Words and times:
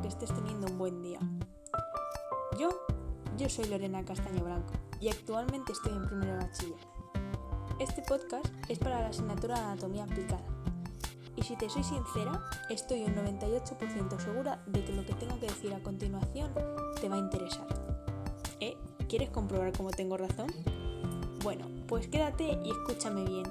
que 0.00 0.08
estés 0.08 0.32
teniendo 0.34 0.66
un 0.66 0.78
buen 0.78 1.02
día. 1.02 1.20
Yo, 2.58 2.70
yo 3.36 3.48
soy 3.48 3.66
Lorena 3.66 4.04
Castaño 4.04 4.44
Blanco 4.44 4.72
y 5.00 5.08
actualmente 5.08 5.72
estoy 5.72 5.92
en 5.92 6.06
primero 6.06 6.36
bachiller. 6.36 6.78
Este 7.78 8.02
podcast 8.02 8.46
es 8.68 8.78
para 8.78 9.00
la 9.00 9.08
asignatura 9.08 9.56
de 9.56 9.60
Anatomía 9.62 10.04
Aplicada. 10.04 10.44
Y 11.36 11.42
si 11.42 11.56
te 11.56 11.70
soy 11.70 11.82
sincera, 11.82 12.42
estoy 12.68 13.04
un 13.04 13.14
98% 13.14 14.18
segura 14.18 14.62
de 14.66 14.84
que 14.84 14.92
lo 14.92 15.04
que 15.06 15.14
tengo 15.14 15.38
que 15.38 15.46
decir 15.46 15.72
a 15.72 15.82
continuación 15.82 16.52
te 17.00 17.08
va 17.08 17.16
a 17.16 17.18
interesar. 17.18 17.66
¿Eh? 18.60 18.76
¿Quieres 19.08 19.30
comprobar 19.30 19.72
cómo 19.72 19.90
tengo 19.90 20.16
razón? 20.16 20.48
Bueno, 21.42 21.66
pues 21.86 22.08
quédate 22.08 22.58
y 22.62 22.70
escúchame 22.70 23.24
bien. 23.24 23.44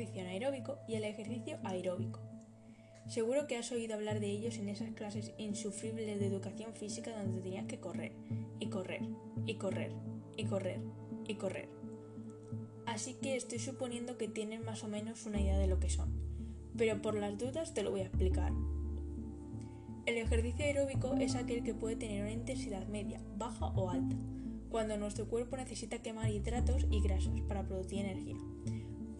Ejercicio 0.00 0.22
anaeróbico 0.22 0.78
y 0.88 0.94
el 0.94 1.04
ejercicio 1.04 1.58
aeróbico. 1.62 2.20
Seguro 3.06 3.46
que 3.46 3.56
has 3.56 3.70
oído 3.72 3.94
hablar 3.94 4.20
de 4.20 4.30
ellos 4.30 4.56
en 4.58 4.68
esas 4.68 4.90
clases 4.92 5.32
insufribles 5.36 6.18
de 6.18 6.26
educación 6.26 6.72
física 6.74 7.16
donde 7.16 7.40
tenías 7.40 7.66
que 7.66 7.80
correr, 7.80 8.12
y 8.60 8.68
correr, 8.68 9.02
y 9.46 9.54
correr, 9.54 9.92
y 10.36 10.44
correr, 10.44 10.80
y 11.26 11.34
correr. 11.34 11.68
Así 12.86 13.14
que 13.14 13.36
estoy 13.36 13.58
suponiendo 13.58 14.16
que 14.16 14.28
tienes 14.28 14.60
más 14.64 14.84
o 14.84 14.88
menos 14.88 15.26
una 15.26 15.40
idea 15.40 15.58
de 15.58 15.66
lo 15.66 15.80
que 15.80 15.90
son, 15.90 16.12
pero 16.76 17.02
por 17.02 17.14
las 17.14 17.36
dudas 17.36 17.74
te 17.74 17.82
lo 17.82 17.90
voy 17.90 18.00
a 18.00 18.06
explicar. 18.06 18.52
El 20.06 20.16
ejercicio 20.16 20.64
aeróbico 20.64 21.14
es 21.14 21.34
aquel 21.34 21.62
que 21.62 21.74
puede 21.74 21.96
tener 21.96 22.22
una 22.22 22.32
intensidad 22.32 22.86
media, 22.88 23.20
baja 23.36 23.66
o 23.66 23.90
alta, 23.90 24.16
cuando 24.70 24.96
nuestro 24.96 25.28
cuerpo 25.28 25.56
necesita 25.56 26.00
quemar 26.00 26.30
hidratos 26.30 26.86
y 26.90 27.00
grasas 27.02 27.40
para 27.42 27.64
producir 27.64 28.00
energía, 28.00 28.36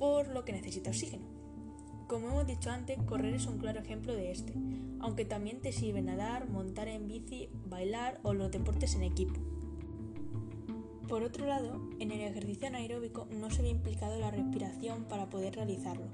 por 0.00 0.28
lo 0.28 0.46
que 0.46 0.52
necesita 0.52 0.88
oxígeno. 0.88 1.26
Como 2.08 2.30
hemos 2.30 2.46
dicho 2.46 2.70
antes, 2.70 2.98
correr 3.02 3.34
es 3.34 3.46
un 3.46 3.58
claro 3.58 3.80
ejemplo 3.80 4.14
de 4.14 4.32
este, 4.32 4.54
aunque 4.98 5.26
también 5.26 5.60
te 5.60 5.72
sirve 5.72 6.00
nadar, 6.00 6.48
montar 6.48 6.88
en 6.88 7.06
bici, 7.06 7.50
bailar 7.66 8.18
o 8.22 8.32
los 8.32 8.50
deportes 8.50 8.94
en 8.94 9.02
equipo. 9.02 9.38
Por 11.06 11.22
otro 11.22 11.46
lado, 11.46 11.78
en 11.98 12.12
el 12.12 12.22
ejercicio 12.22 12.68
anaeróbico 12.68 13.26
no 13.26 13.50
se 13.50 13.60
ve 13.60 13.68
implicado 13.68 14.18
la 14.18 14.30
respiración 14.30 15.04
para 15.04 15.28
poder 15.28 15.54
realizarlo, 15.54 16.06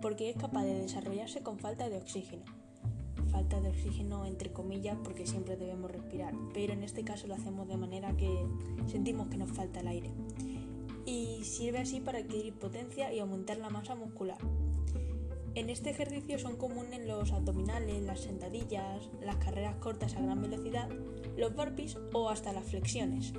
porque 0.00 0.30
es 0.30 0.36
capaz 0.36 0.64
de 0.64 0.80
desarrollarse 0.80 1.42
con 1.42 1.58
falta 1.58 1.90
de 1.90 1.98
oxígeno. 1.98 2.44
Falta 3.30 3.60
de 3.60 3.68
oxígeno 3.68 4.24
entre 4.24 4.50
comillas 4.50 4.96
porque 5.04 5.26
siempre 5.26 5.58
debemos 5.58 5.90
respirar, 5.90 6.32
pero 6.54 6.72
en 6.72 6.82
este 6.82 7.04
caso 7.04 7.26
lo 7.26 7.34
hacemos 7.34 7.68
de 7.68 7.76
manera 7.76 8.16
que 8.16 8.34
sentimos 8.86 9.28
que 9.28 9.36
nos 9.36 9.50
falta 9.50 9.80
el 9.80 9.88
aire. 9.88 10.10
Y 11.06 11.44
sirve 11.44 11.78
así 11.78 12.00
para 12.00 12.18
adquirir 12.18 12.52
potencia 12.52 13.12
y 13.14 13.20
aumentar 13.20 13.56
la 13.56 13.70
masa 13.70 13.94
muscular. 13.94 14.38
En 15.56 15.70
este 15.70 15.88
ejercicio 15.88 16.38
son 16.38 16.56
comunes 16.56 17.06
los 17.06 17.32
abdominales, 17.32 18.02
las 18.02 18.20
sentadillas, 18.20 19.08
las 19.22 19.36
carreras 19.36 19.76
cortas 19.76 20.14
a 20.14 20.20
gran 20.20 20.42
velocidad, 20.42 20.90
los 21.34 21.56
burpees 21.56 21.96
o 22.12 22.28
hasta 22.28 22.52
las 22.52 22.66
flexiones. 22.66 23.32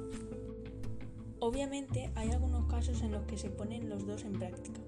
Obviamente 1.40 2.10
hay 2.16 2.32
algunos 2.32 2.66
casos 2.66 3.04
en 3.04 3.12
los 3.12 3.26
que 3.26 3.38
se 3.38 3.52
ponen 3.52 3.90
los 3.90 4.08
dos 4.08 4.24
en 4.24 4.34
práctica, 4.34 4.82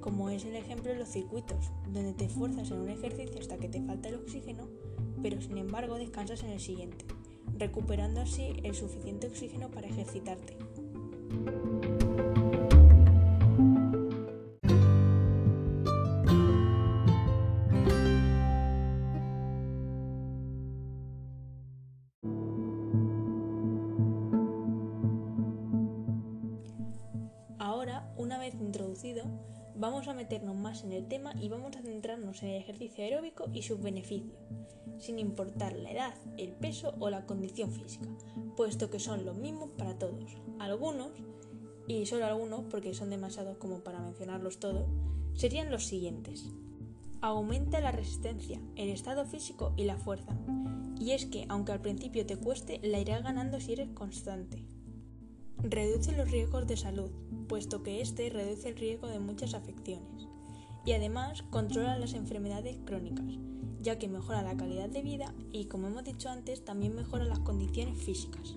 como 0.00 0.28
es 0.28 0.44
el 0.44 0.56
ejemplo 0.56 0.90
de 0.90 0.98
los 0.98 1.08
circuitos, 1.08 1.70
donde 1.84 2.14
te 2.14 2.24
esfuerzas 2.24 2.72
en 2.72 2.80
un 2.80 2.90
ejercicio 2.90 3.38
hasta 3.38 3.58
que 3.58 3.68
te 3.68 3.80
falta 3.82 4.08
el 4.08 4.16
oxígeno, 4.16 4.66
pero 5.22 5.40
sin 5.40 5.56
embargo 5.56 5.98
descansas 5.98 6.42
en 6.42 6.50
el 6.50 6.60
siguiente, 6.60 7.04
recuperando 7.56 8.20
así 8.20 8.54
el 8.64 8.74
suficiente 8.74 9.28
oxígeno 9.28 9.70
para 9.70 9.86
ejercitarte. 9.86 10.56
Ahora, 27.58 28.12
una 28.16 28.38
vez 28.38 28.54
introducido, 28.54 29.22
vamos 29.80 30.08
a 30.08 30.14
meternos 30.14 30.54
más 30.54 30.84
en 30.84 30.92
el 30.92 31.08
tema 31.08 31.32
y 31.40 31.48
vamos 31.48 31.74
a 31.74 31.82
centrarnos 31.82 32.42
en 32.42 32.50
el 32.50 32.60
ejercicio 32.60 33.02
aeróbico 33.02 33.46
y 33.54 33.62
sus 33.62 33.82
beneficios, 33.82 34.36
sin 34.98 35.18
importar 35.18 35.74
la 35.74 35.90
edad, 35.90 36.14
el 36.36 36.50
peso 36.50 36.94
o 36.98 37.08
la 37.08 37.24
condición 37.24 37.72
física, 37.72 38.06
puesto 38.56 38.90
que 38.90 39.00
son 39.00 39.24
los 39.24 39.38
mismos 39.38 39.70
para 39.78 39.98
todos. 39.98 40.36
Algunos, 40.58 41.12
y 41.88 42.04
solo 42.04 42.26
algunos 42.26 42.64
porque 42.70 42.92
son 42.92 43.08
demasiados 43.08 43.56
como 43.56 43.80
para 43.80 44.00
mencionarlos 44.00 44.60
todos, 44.60 44.86
serían 45.32 45.70
los 45.70 45.86
siguientes. 45.86 46.50
Aumenta 47.22 47.80
la 47.80 47.90
resistencia, 47.90 48.60
el 48.76 48.90
estado 48.90 49.24
físico 49.24 49.72
y 49.78 49.84
la 49.84 49.96
fuerza. 49.96 50.36
Y 51.00 51.12
es 51.12 51.24
que, 51.24 51.46
aunque 51.48 51.72
al 51.72 51.80
principio 51.80 52.26
te 52.26 52.36
cueste, 52.36 52.80
la 52.82 52.98
irás 52.98 53.22
ganando 53.22 53.58
si 53.60 53.72
eres 53.72 53.88
constante. 53.90 54.62
Reduce 55.62 56.12
los 56.12 56.30
riesgos 56.30 56.66
de 56.66 56.76
salud, 56.76 57.10
puesto 57.46 57.82
que 57.82 58.00
este 58.00 58.30
reduce 58.30 58.70
el 58.70 58.76
riesgo 58.76 59.08
de 59.08 59.18
muchas 59.18 59.52
afecciones. 59.52 60.26
Y 60.86 60.92
además 60.92 61.42
controla 61.50 61.98
las 61.98 62.14
enfermedades 62.14 62.78
crónicas, 62.86 63.26
ya 63.82 63.98
que 63.98 64.08
mejora 64.08 64.40
la 64.40 64.56
calidad 64.56 64.88
de 64.88 65.02
vida 65.02 65.34
y, 65.52 65.66
como 65.66 65.88
hemos 65.88 66.04
dicho 66.04 66.30
antes, 66.30 66.64
también 66.64 66.94
mejora 66.94 67.24
las 67.24 67.40
condiciones 67.40 68.02
físicas. 68.02 68.56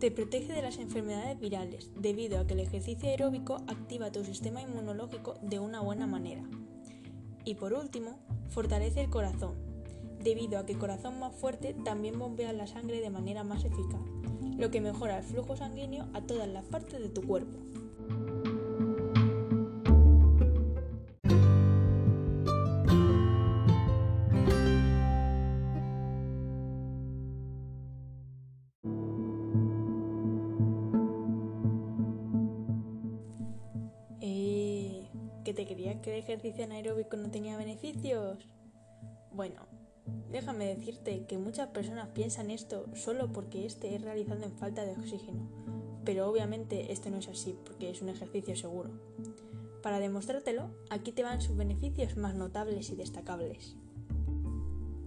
Te 0.00 0.10
protege 0.10 0.52
de 0.52 0.62
las 0.62 0.78
enfermedades 0.78 1.38
virales, 1.38 1.90
debido 1.96 2.40
a 2.40 2.46
que 2.48 2.54
el 2.54 2.60
ejercicio 2.60 3.08
aeróbico 3.08 3.62
activa 3.68 4.10
tu 4.10 4.24
sistema 4.24 4.60
inmunológico 4.60 5.34
de 5.40 5.60
una 5.60 5.80
buena 5.80 6.08
manera. 6.08 6.42
Y 7.44 7.54
por 7.54 7.72
último, 7.72 8.18
fortalece 8.48 9.02
el 9.02 9.10
corazón, 9.10 9.54
debido 10.26 10.58
a 10.58 10.66
que 10.66 10.72
el 10.72 10.78
corazón 10.78 11.18
más 11.18 11.34
fuerte 11.34 11.74
también 11.84 12.18
bombea 12.18 12.52
la 12.52 12.66
sangre 12.66 13.00
de 13.00 13.10
manera 13.10 13.44
más 13.44 13.64
eficaz 13.64 14.02
lo 14.58 14.70
que 14.70 14.80
mejora 14.80 15.18
el 15.18 15.24
flujo 15.24 15.56
sanguíneo 15.56 16.06
a 16.14 16.22
todas 16.22 16.48
las 16.48 16.64
partes 16.64 17.00
de 17.00 17.08
tu 17.08 17.22
cuerpo. 17.22 17.58
Eh, 34.20 35.08
¿Que 35.44 35.52
te 35.52 35.66
creías 35.66 36.00
que 36.00 36.12
el 36.12 36.18
ejercicio 36.18 36.64
anaeróbico 36.64 37.16
no 37.16 37.30
tenía 37.30 37.56
beneficios? 37.58 38.48
Bueno, 39.32 39.66
Déjame 40.30 40.66
decirte 40.66 41.24
que 41.26 41.38
muchas 41.38 41.68
personas 41.68 42.08
piensan 42.08 42.50
esto 42.50 42.86
solo 42.94 43.32
porque 43.32 43.64
este 43.64 43.94
es 43.94 44.02
realizado 44.02 44.44
en 44.44 44.52
falta 44.52 44.84
de 44.84 44.92
oxígeno, 44.92 45.48
pero 46.04 46.28
obviamente 46.28 46.92
esto 46.92 47.10
no 47.10 47.18
es 47.18 47.28
así 47.28 47.56
porque 47.64 47.90
es 47.90 48.02
un 48.02 48.08
ejercicio 48.08 48.54
seguro. 48.56 48.90
Para 49.82 50.00
demostrártelo, 50.00 50.70
aquí 50.90 51.12
te 51.12 51.22
van 51.22 51.40
sus 51.40 51.56
beneficios 51.56 52.16
más 52.16 52.34
notables 52.34 52.90
y 52.90 52.96
destacables. 52.96 53.76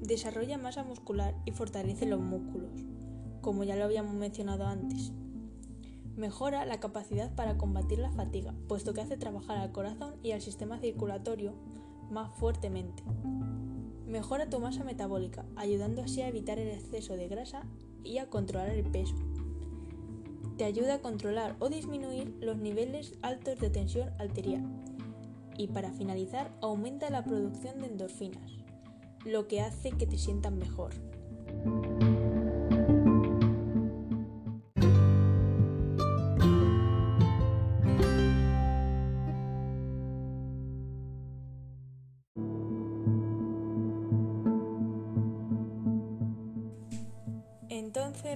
Desarrolla 0.01 0.57
masa 0.57 0.83
muscular 0.83 1.35
y 1.45 1.51
fortalece 1.51 2.05
los 2.05 2.21
músculos, 2.21 2.71
como 3.41 3.63
ya 3.63 3.75
lo 3.75 3.83
habíamos 3.83 4.15
mencionado 4.15 4.65
antes. 4.65 5.11
Mejora 6.15 6.65
la 6.65 6.79
capacidad 6.79 7.33
para 7.35 7.57
combatir 7.57 7.99
la 7.99 8.11
fatiga, 8.11 8.53
puesto 8.67 8.93
que 8.93 9.01
hace 9.01 9.17
trabajar 9.17 9.57
al 9.57 9.71
corazón 9.71 10.15
y 10.23 10.31
al 10.31 10.41
sistema 10.41 10.79
circulatorio 10.79 11.53
más 12.09 12.33
fuertemente. 12.37 13.03
Mejora 14.09 14.49
tu 14.49 14.59
masa 14.59 14.83
metabólica, 14.83 15.45
ayudando 15.55 16.01
así 16.01 16.21
a 16.21 16.27
evitar 16.27 16.57
el 16.57 16.69
exceso 16.69 17.15
de 17.15 17.27
grasa 17.27 17.61
y 18.03 18.17
a 18.17 18.27
controlar 18.27 18.71
el 18.71 18.83
peso. 18.83 19.13
Te 20.57 20.63
ayuda 20.63 20.95
a 20.95 21.01
controlar 21.01 21.55
o 21.59 21.69
disminuir 21.69 22.35
los 22.41 22.57
niveles 22.57 23.13
altos 23.21 23.59
de 23.59 23.69
tensión 23.69 24.09
arterial. 24.17 24.63
Y 25.59 25.67
para 25.67 25.91
finalizar, 25.91 26.51
aumenta 26.59 27.11
la 27.11 27.23
producción 27.23 27.79
de 27.79 27.85
endorfinas, 27.85 28.51
lo 29.25 29.47
que 29.47 29.61
hace 29.61 29.91
que 29.91 30.07
te 30.07 30.17
sientas 30.17 30.53
mejor. 30.53 30.95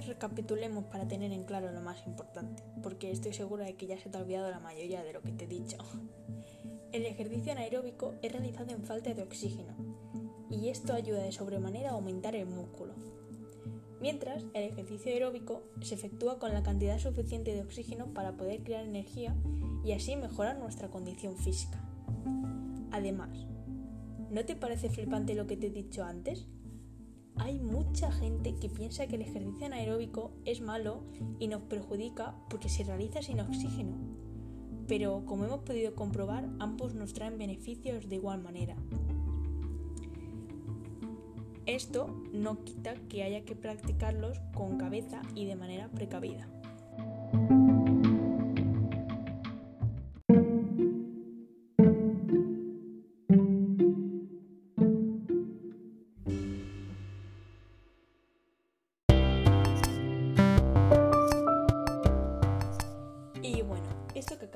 Recapitulemos 0.00 0.84
para 0.86 1.06
tener 1.06 1.32
en 1.32 1.44
claro 1.44 1.70
lo 1.70 1.80
más 1.80 2.04
importante, 2.06 2.62
porque 2.82 3.10
estoy 3.10 3.32
segura 3.32 3.64
de 3.64 3.76
que 3.76 3.86
ya 3.86 3.98
se 3.98 4.10
te 4.10 4.18
ha 4.18 4.20
olvidado 4.20 4.50
la 4.50 4.58
mayoría 4.58 5.02
de 5.04 5.12
lo 5.12 5.22
que 5.22 5.32
te 5.32 5.44
he 5.44 5.48
dicho. 5.48 5.76
El 6.92 7.06
ejercicio 7.06 7.52
anaeróbico 7.52 8.14
es 8.22 8.32
realizado 8.32 8.72
en 8.72 8.82
falta 8.82 9.14
de 9.14 9.22
oxígeno 9.22 9.74
y 10.50 10.68
esto 10.68 10.92
ayuda 10.92 11.22
de 11.22 11.32
sobremanera 11.32 11.90
a 11.90 11.94
aumentar 11.94 12.34
el 12.36 12.46
músculo. 12.46 12.94
Mientras, 14.00 14.44
el 14.52 14.64
ejercicio 14.64 15.12
aeróbico 15.12 15.62
se 15.80 15.94
efectúa 15.94 16.38
con 16.38 16.52
la 16.52 16.62
cantidad 16.62 16.98
suficiente 16.98 17.54
de 17.54 17.62
oxígeno 17.62 18.12
para 18.12 18.36
poder 18.36 18.62
crear 18.62 18.84
energía 18.84 19.34
y 19.84 19.92
así 19.92 20.16
mejorar 20.16 20.58
nuestra 20.58 20.88
condición 20.88 21.36
física. 21.36 21.82
Además, 22.90 23.46
¿no 24.30 24.44
te 24.44 24.56
parece 24.56 24.90
flipante 24.90 25.34
lo 25.34 25.46
que 25.46 25.56
te 25.56 25.68
he 25.68 25.70
dicho 25.70 26.04
antes? 26.04 26.46
Hay 27.36 27.58
mucha 27.58 28.12
gente 28.12 28.54
que 28.56 28.68
piensa 28.68 29.06
que 29.06 29.16
el 29.16 29.22
ejercicio 29.22 29.66
anaeróbico 29.66 30.32
es 30.44 30.60
malo 30.60 31.02
y 31.38 31.48
nos 31.48 31.62
perjudica 31.62 32.34
porque 32.48 32.68
se 32.68 32.84
realiza 32.84 33.22
sin 33.22 33.40
oxígeno 33.40 34.14
pero 34.86 35.24
como 35.24 35.44
hemos 35.44 35.60
podido 35.60 35.94
comprobar, 35.94 36.48
ambos 36.58 36.94
nos 36.94 37.14
traen 37.14 37.38
beneficios 37.38 38.08
de 38.08 38.16
igual 38.16 38.42
manera. 38.42 38.76
Esto 41.66 42.22
no 42.32 42.62
quita 42.64 42.94
que 43.08 43.22
haya 43.22 43.44
que 43.44 43.56
practicarlos 43.56 44.38
con 44.54 44.76
cabeza 44.76 45.22
y 45.34 45.46
de 45.46 45.56
manera 45.56 45.88
precavida. 45.88 46.46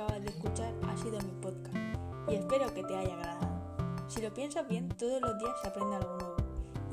Acabas 0.08 0.22
de 0.22 0.30
escuchar 0.30 0.74
ha 0.88 0.96
sido 0.96 1.20
mi 1.20 1.32
podcast 1.42 1.76
y 2.28 2.34
espero 2.34 2.72
que 2.72 2.82
te 2.82 2.96
haya 2.96 3.14
agradado. 3.14 4.06
Si 4.08 4.22
lo 4.22 4.32
piensas 4.32 4.66
bien, 4.66 4.88
todos 4.88 5.20
los 5.20 5.38
días 5.38 5.52
se 5.60 5.68
aprende 5.68 5.96
algo 5.96 6.16
nuevo 6.16 6.36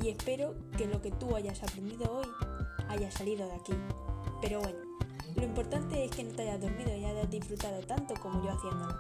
y 0.02 0.10
espero 0.10 0.56
que 0.78 0.86
lo 0.86 1.02
que 1.02 1.12
tú 1.12 1.36
hayas 1.36 1.64
aprendido 1.64 2.12
hoy 2.12 2.28
haya 2.90 3.10
salido 3.12 3.48
de 3.48 3.54
aquí. 3.54 3.74
Pero 4.42 4.60
bueno, 4.60 4.78
lo 5.36 5.44
importante 5.44 6.04
es 6.04 6.12
que 6.12 6.24
no 6.24 6.36
te 6.36 6.44
hayas 6.44 6.62
dormido 6.62 6.96
y 6.96 7.06
hayas 7.06 7.30
disfrutado 7.30 7.80
tanto 7.82 8.14
como 8.22 8.44
yo 8.44 8.52
haciéndolo. 8.52 8.96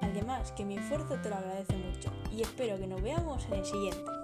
Además, 0.00 0.52
que 0.52 0.64
mi 0.64 0.76
esfuerzo 0.76 1.16
te 1.22 1.30
lo 1.30 1.36
agradece 1.36 1.76
mucho 1.76 2.10
y 2.32 2.42
espero 2.42 2.76
que 2.76 2.86
nos 2.86 3.02
veamos 3.02 3.44
en 3.46 3.54
el 3.54 3.64
siguiente. 3.64 4.23